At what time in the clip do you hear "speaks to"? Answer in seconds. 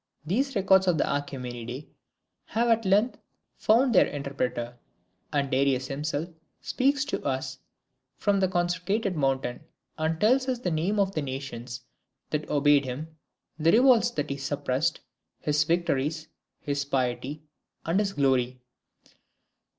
6.59-7.23